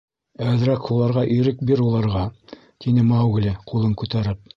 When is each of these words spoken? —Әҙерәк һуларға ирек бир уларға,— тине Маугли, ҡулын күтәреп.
—Әҙерәк 0.51 0.87
һуларға 0.93 1.25
ирек 1.35 1.61
бир 1.71 1.83
уларға,— 1.89 2.23
тине 2.87 3.05
Маугли, 3.11 3.53
ҡулын 3.73 3.95
күтәреп. 4.05 4.43